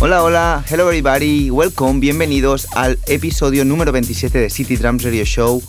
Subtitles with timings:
[0.00, 5.62] Hola, hola, hello everybody, welcome, bienvenidos al episodio número 27 de City Drums Radio Show.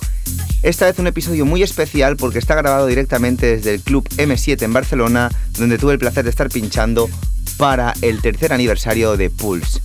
[0.64, 4.74] Esta vez un episodio muy especial porque está grabado directamente desde el Club M7 en
[4.74, 7.10] Barcelona, donde tuve el placer de estar pinchando
[7.58, 9.80] para el tercer aniversario de Pulse.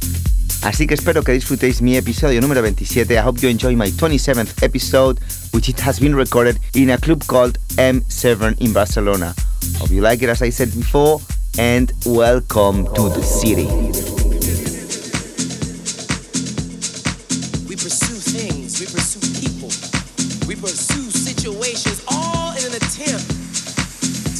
[0.62, 3.14] Así que espero que disfrutéis mi episodio número 27.
[3.14, 5.20] I hope you enjoy my 27th episode,
[5.52, 9.34] which it has been recorded in a club called M7 in Barcelona.
[9.78, 11.20] Hope you like it as I said before,
[11.58, 14.19] and welcome to the city.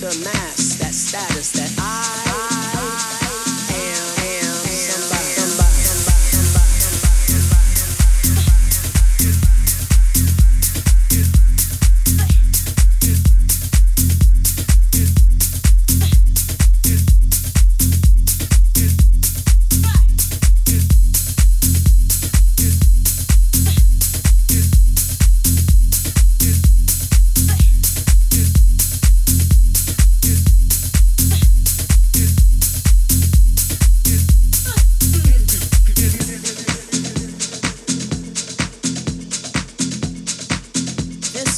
[0.00, 1.69] to amass that status, that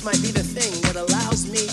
[0.05, 1.72] Afro,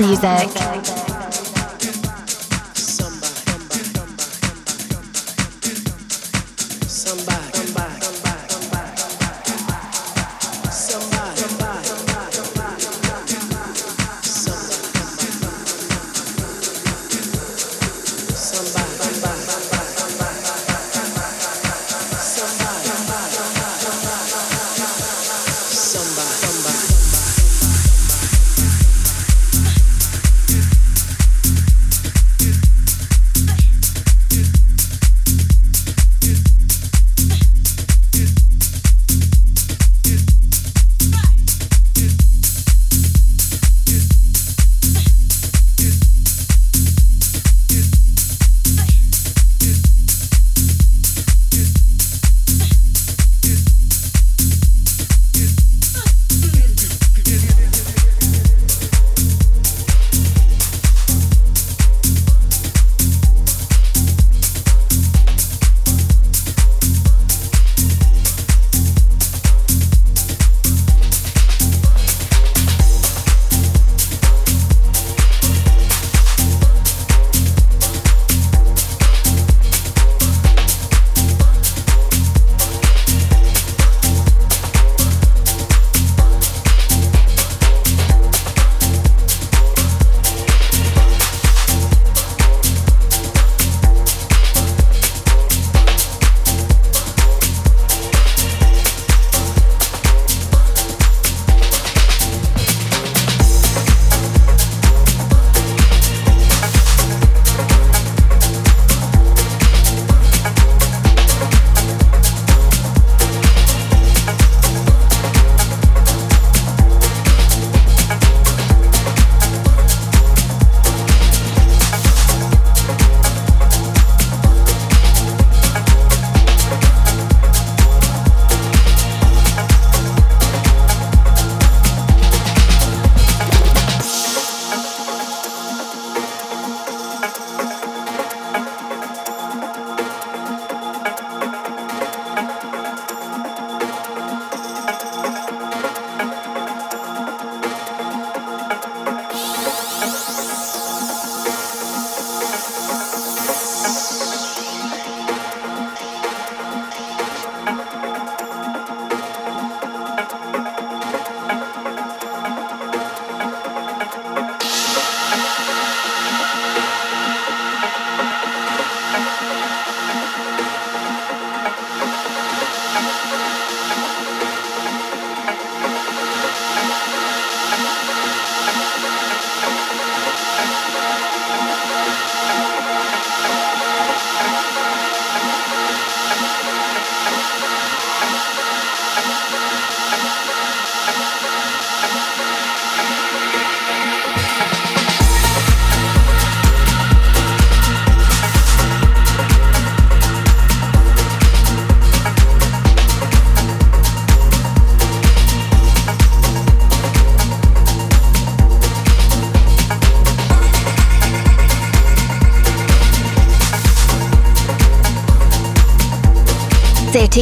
[0.00, 0.89] music.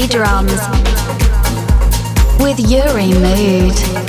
[0.07, 0.53] Drums
[2.41, 4.08] with Uri Mood.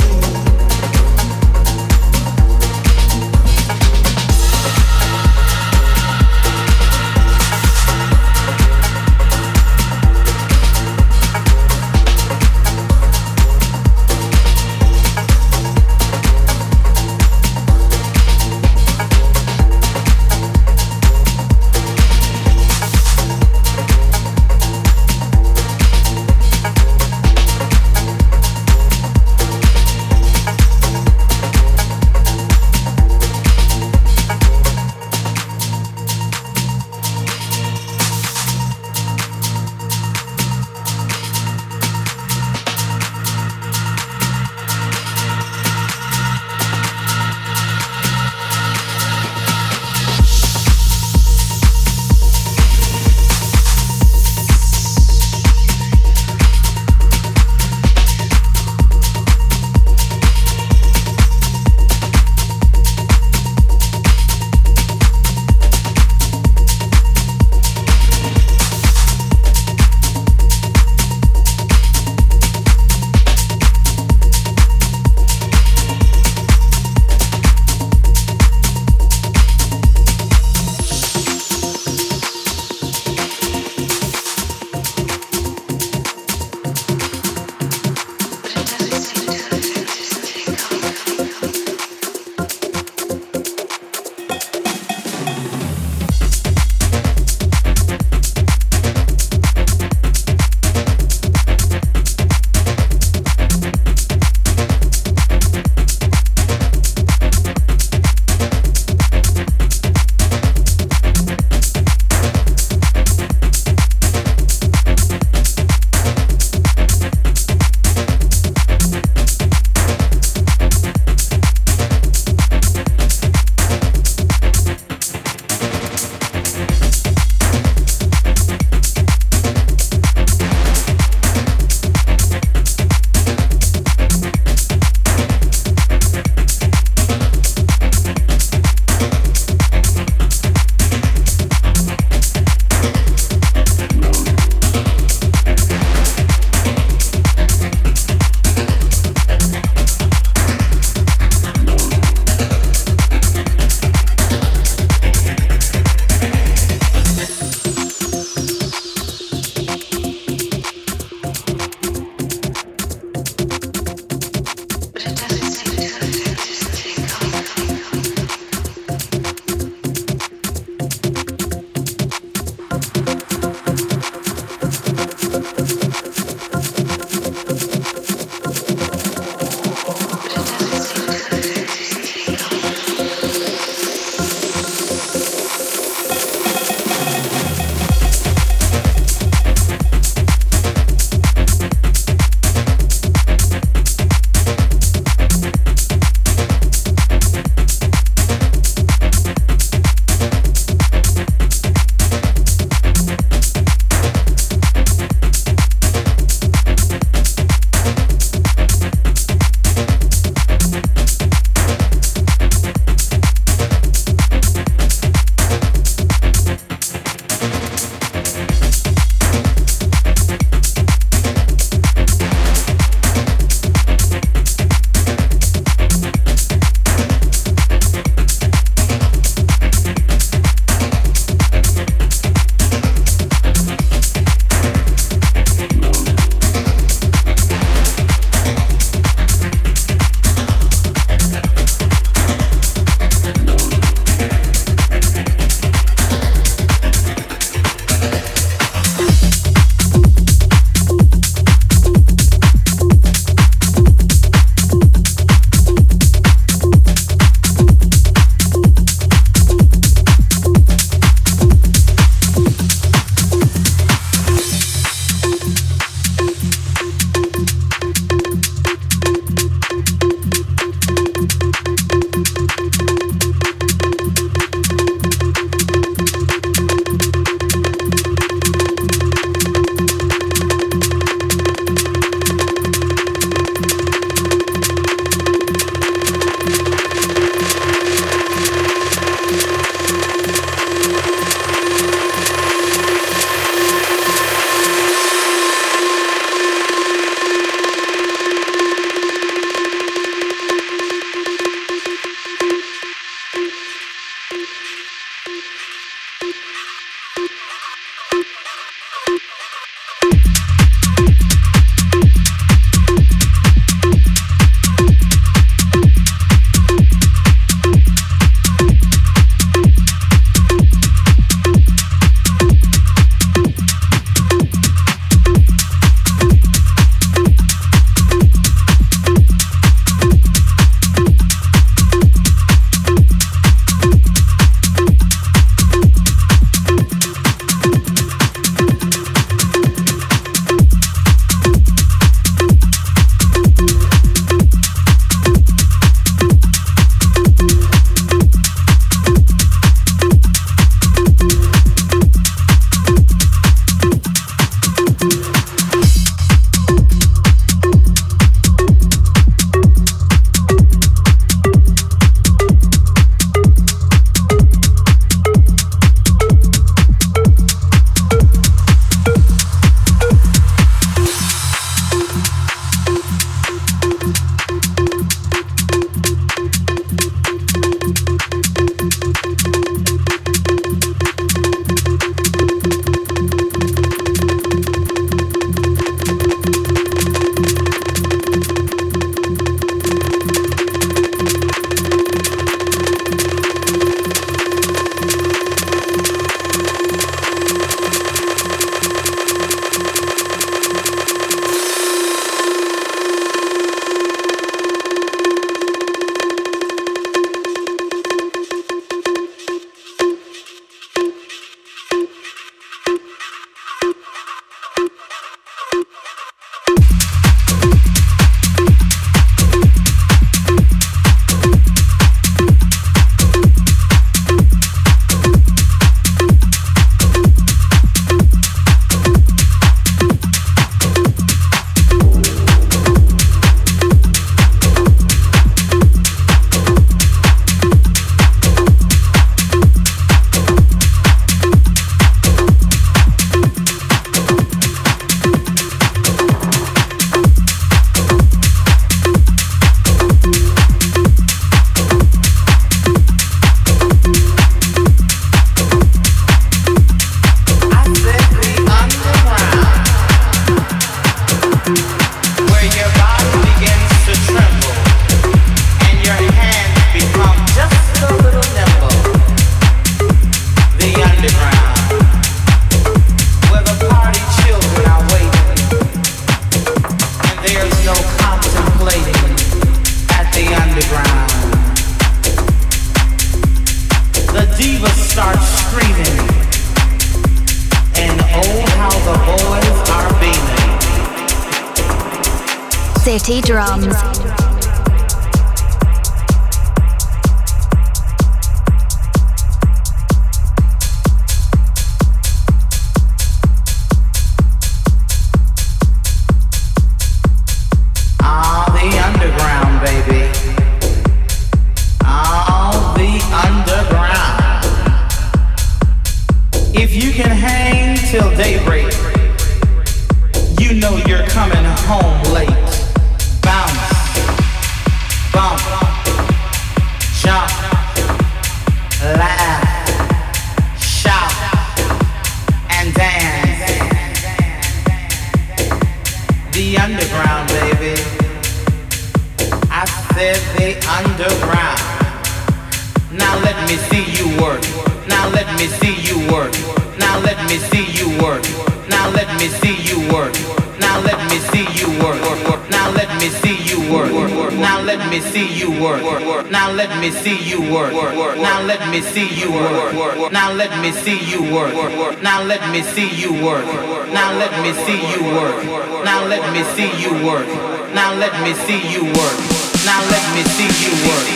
[556.99, 557.93] Me see you work.
[557.93, 560.31] Now let me see you work.
[560.31, 561.73] Now let me see you work.
[562.21, 563.65] Now let me see you work.
[564.11, 565.63] Now let me see you work.
[566.03, 567.47] Now let me see you work.
[567.95, 569.37] Now let me see you work.
[569.85, 571.27] Now let me see you work.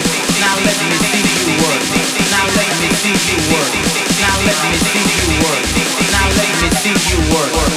[0.43, 2.12] Now let me see you work.
[2.34, 3.72] Now let me see you work.
[4.20, 5.63] Now let me see you work.
[6.12, 7.51] Now let me see you work.
[7.53, 7.72] Work,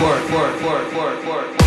[0.00, 1.59] work, work, work, work.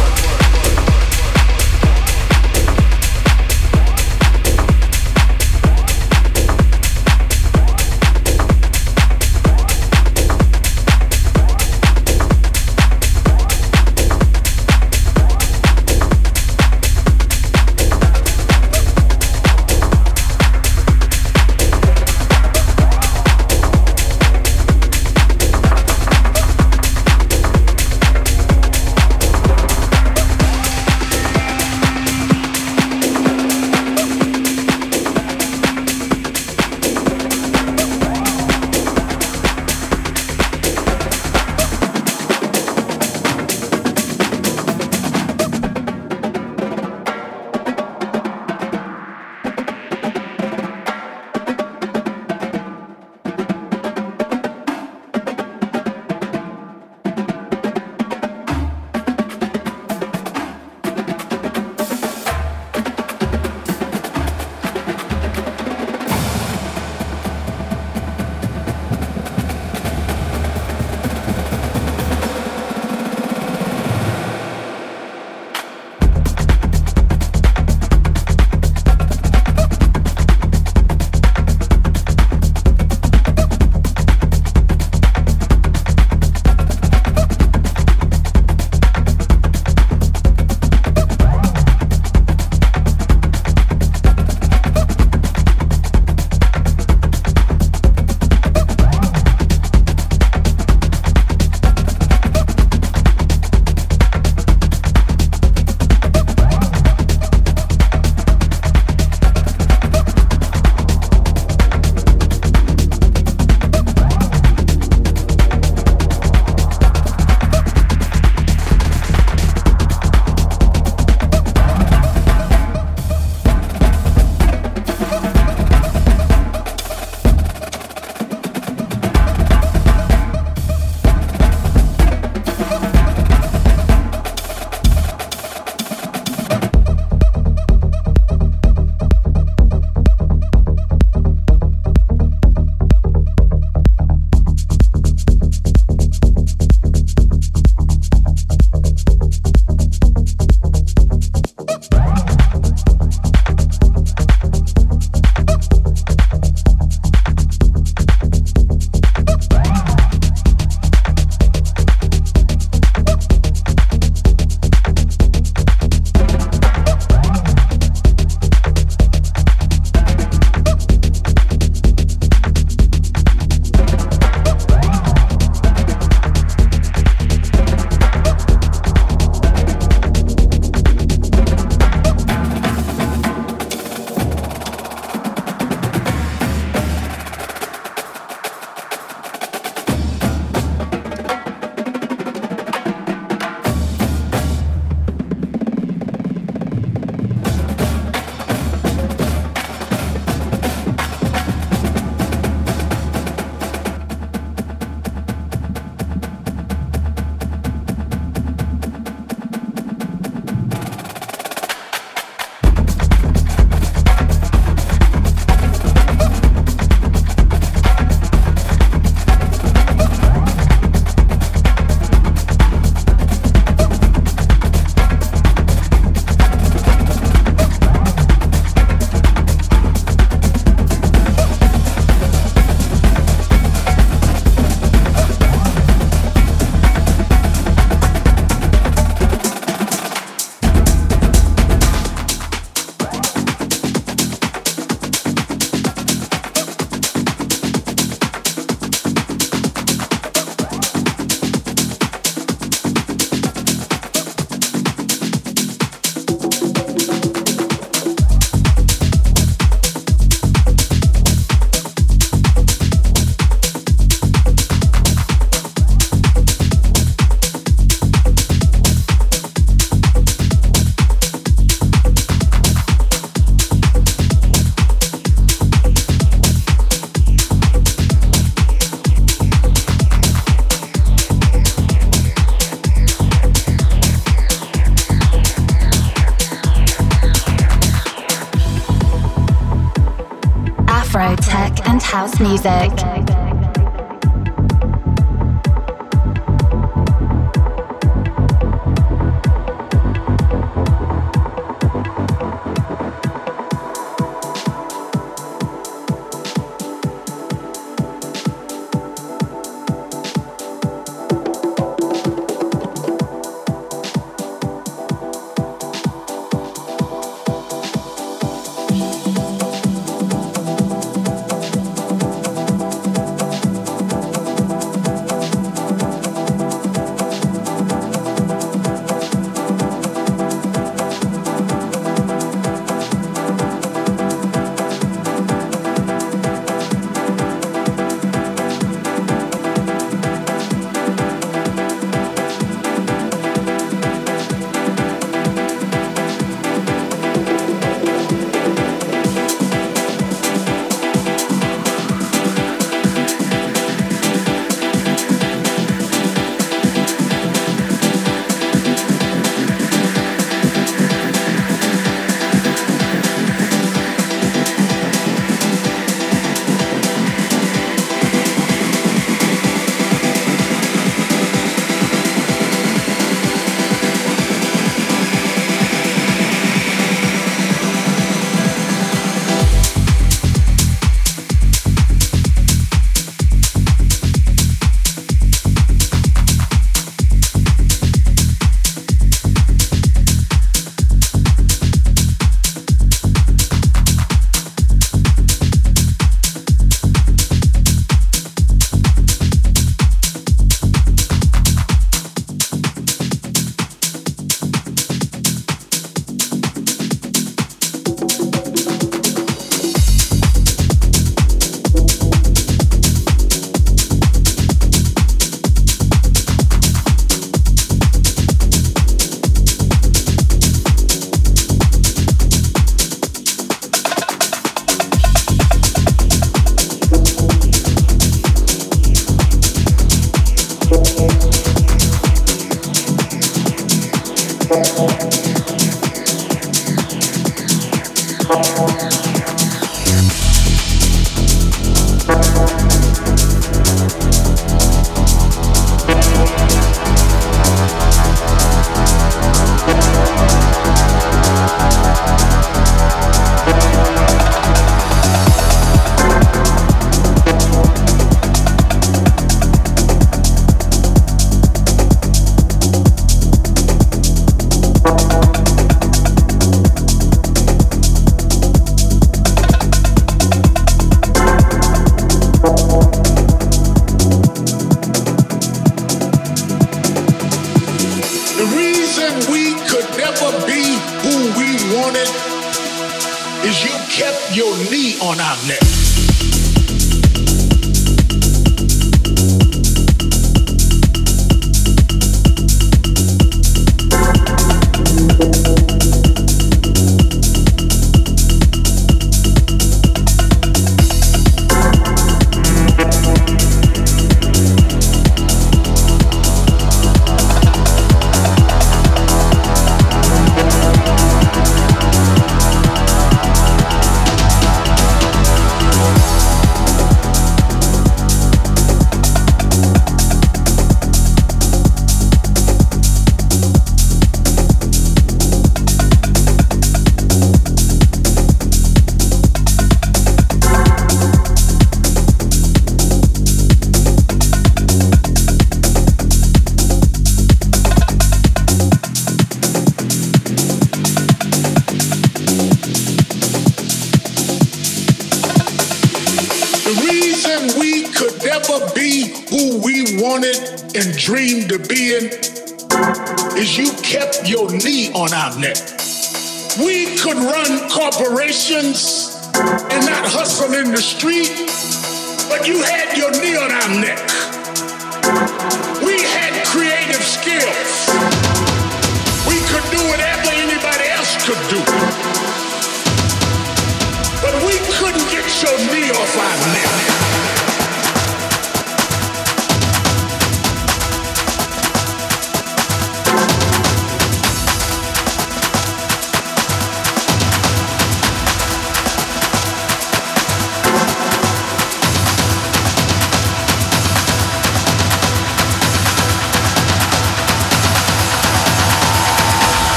[292.44, 293.23] Music.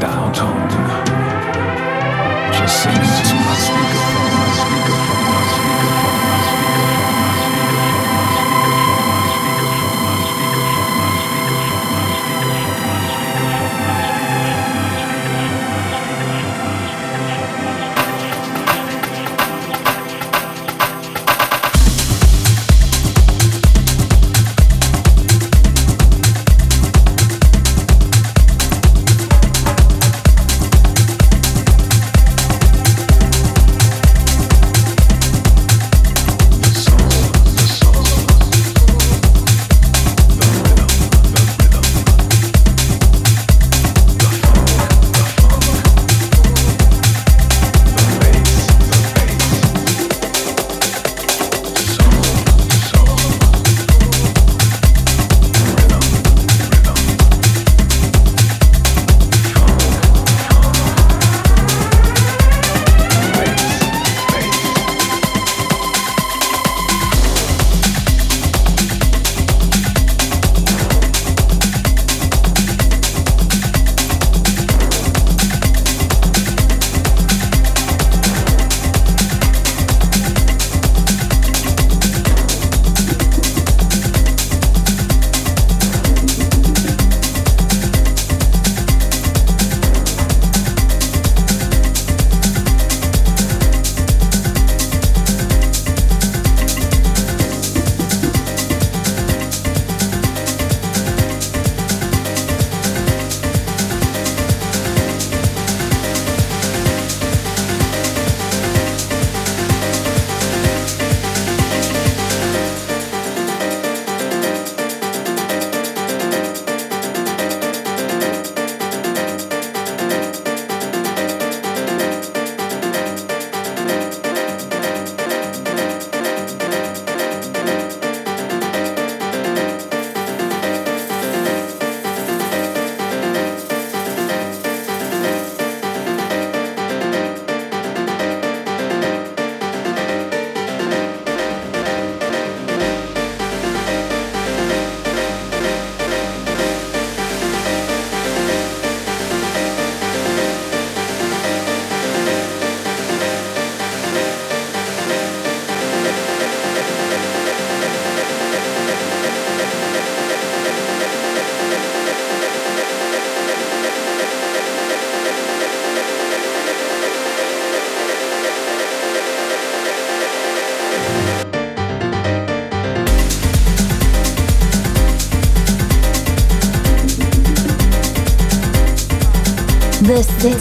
[0.00, 0.68] downtown.
[2.52, 3.49] Just singing to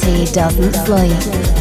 [0.10, 1.59] doesn't sleep.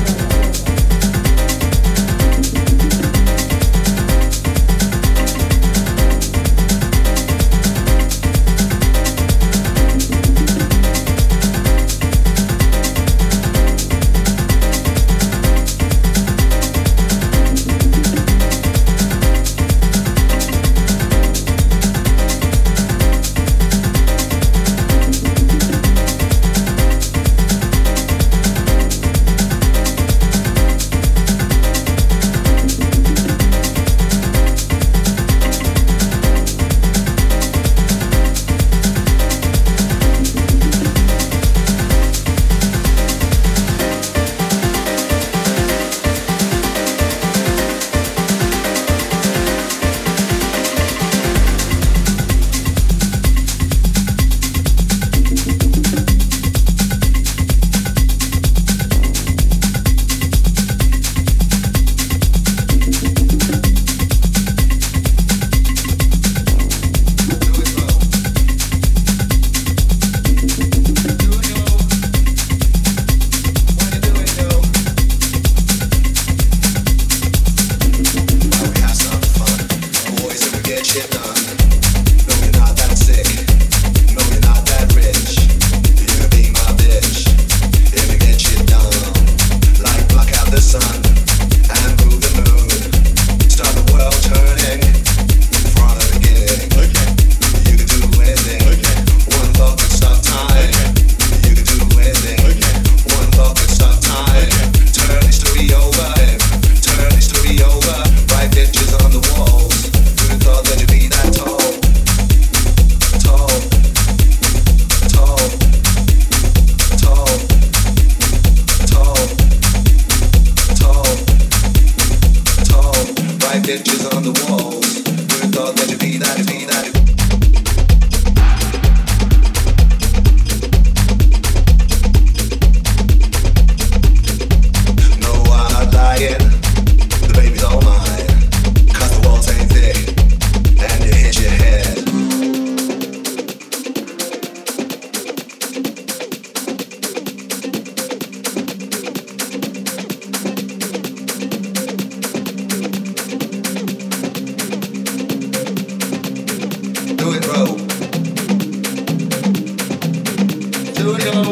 [161.16, 161.44] City doesn't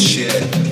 [0.00, 0.63] sleep.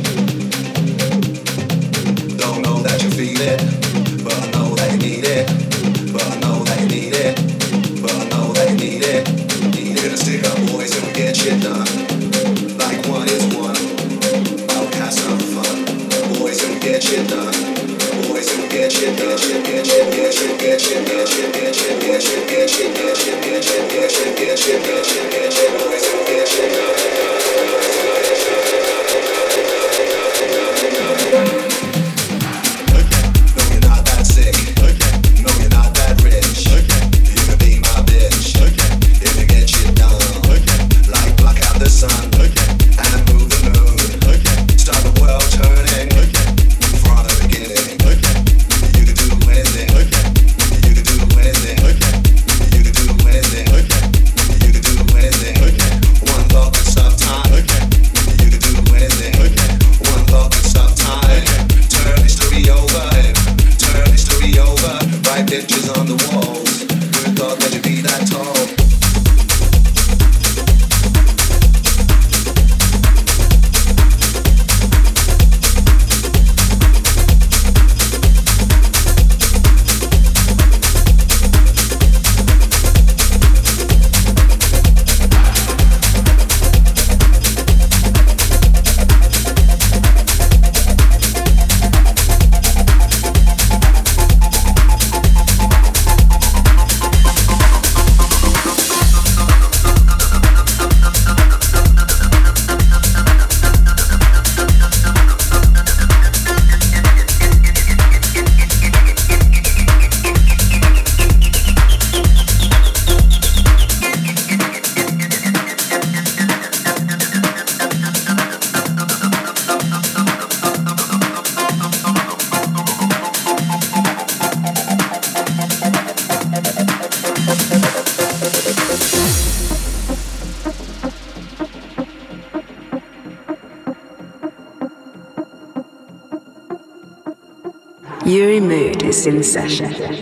[139.26, 140.21] In session.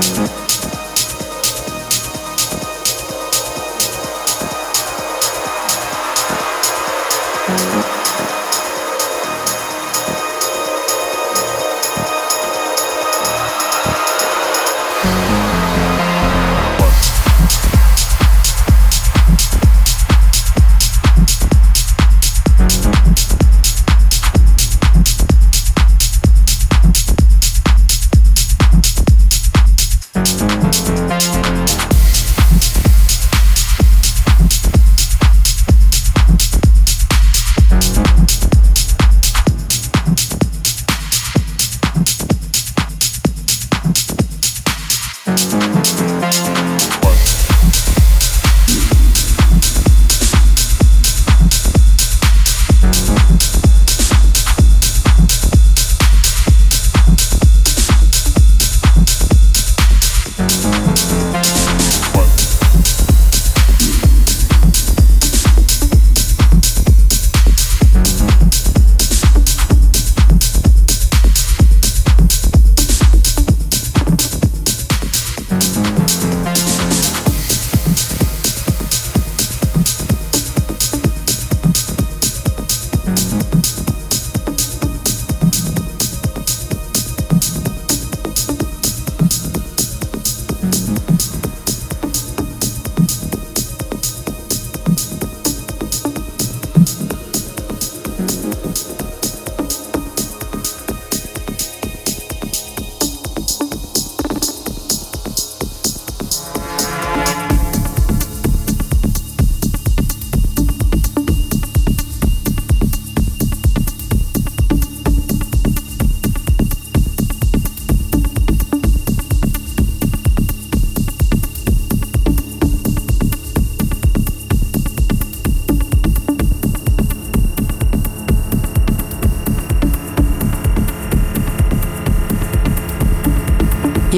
[0.00, 0.47] Thank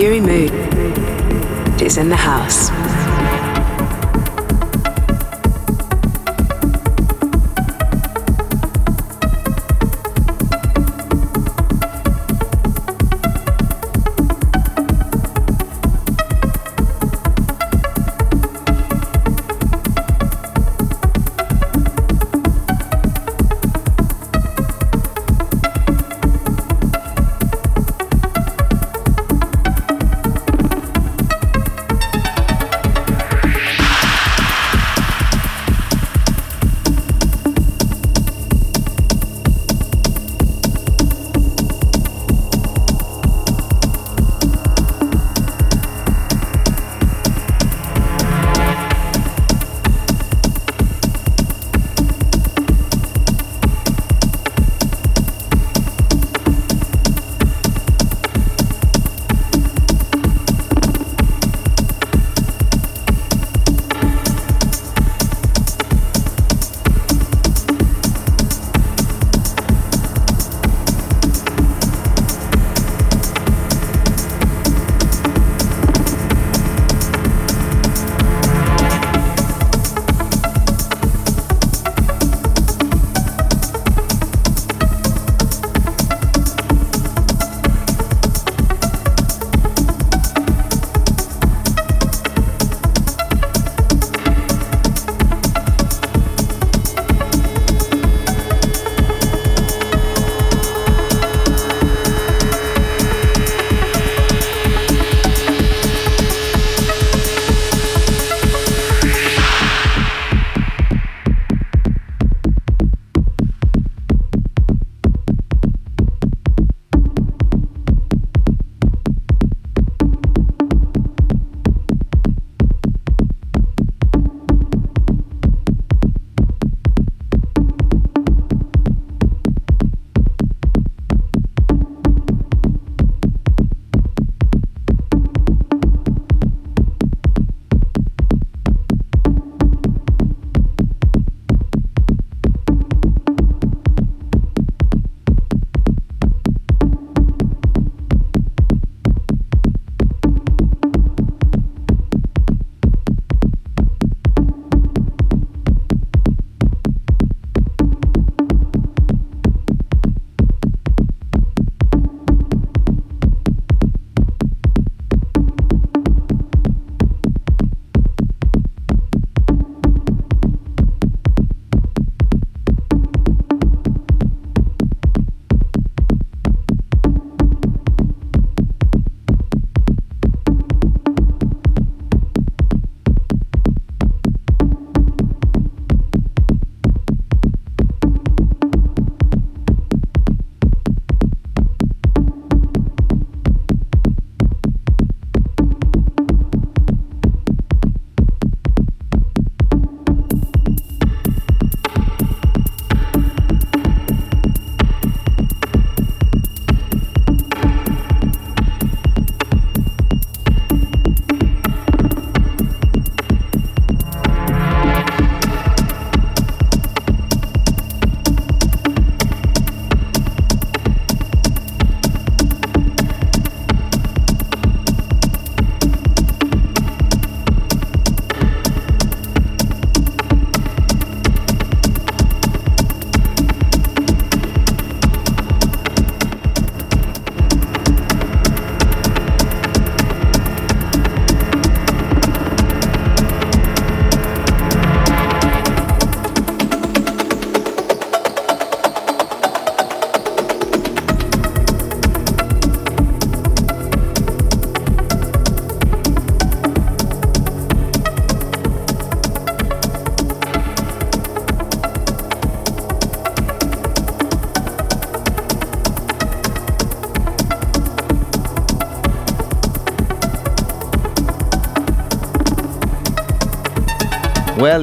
[0.01, 0.60] Uri Mood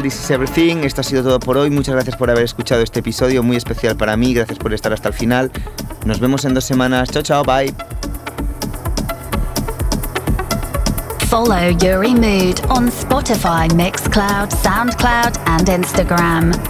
[0.02, 0.84] This is everything.
[0.84, 1.70] Esto ha sido todo por hoy.
[1.70, 4.34] Muchas gracias por haber escuchado este episodio muy especial para mí.
[4.34, 5.52] Gracias por estar hasta el final.
[6.06, 7.10] Nos vemos en dos semanas.
[7.10, 7.74] Chao, chao, bye.
[11.30, 16.67] Follow Yuri Mood on Spotify, Mixcloud, SoundCloud, and Instagram.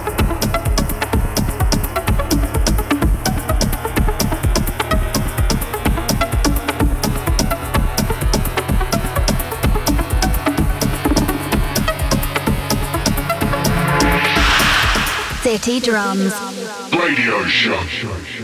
[15.68, 16.32] Drums.
[16.94, 18.37] Radio Show.